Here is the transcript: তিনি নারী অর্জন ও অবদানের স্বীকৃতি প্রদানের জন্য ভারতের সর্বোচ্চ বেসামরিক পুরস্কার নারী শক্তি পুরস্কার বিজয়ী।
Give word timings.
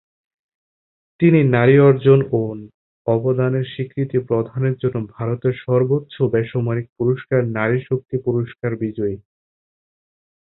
তিনি 1.19 1.39
নারী 1.51 1.75
অর্জন 1.79 2.19
ও 2.31 2.41
অবদানের 3.07 3.65
স্বীকৃতি 3.65 4.17
প্রদানের 4.27 4.75
জন্য 4.81 4.97
ভারতের 5.15 5.53
সর্বোচ্চ 5.65 6.15
বেসামরিক 6.33 6.87
পুরস্কার 6.97 7.41
নারী 7.57 7.77
শক্তি 7.89 8.15
পুরস্কার 8.25 8.71
বিজয়ী। 8.75 9.15